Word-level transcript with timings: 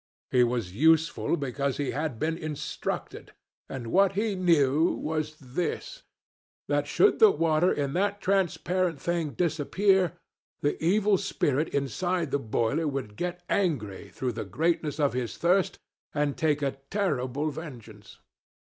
He 0.31 0.43
was 0.43 0.73
useful 0.73 1.37
because 1.37 1.77
he 1.77 1.91
had 1.91 2.17
been 2.17 2.35
instructed; 2.35 3.33
and 3.69 3.91
what 3.91 4.13
he 4.13 4.33
knew 4.33 4.95
was 4.95 5.35
this 5.35 6.01
that 6.67 6.87
should 6.87 7.19
the 7.19 7.29
water 7.29 7.71
in 7.71 7.93
that 7.93 8.19
transparent 8.19 8.99
thing 8.99 9.33
disappear, 9.35 10.13
the 10.61 10.83
evil 10.83 11.19
spirit 11.19 11.67
inside 11.69 12.31
the 12.31 12.39
boiler 12.39 12.87
would 12.87 13.15
get 13.15 13.43
angry 13.47 14.09
through 14.09 14.31
the 14.31 14.43
greatness 14.43 14.99
of 14.99 15.13
his 15.13 15.37
thirst, 15.37 15.77
and 16.15 16.35
take 16.35 16.63
a 16.63 16.77
terrible 16.89 17.51
vengeance. 17.51 18.17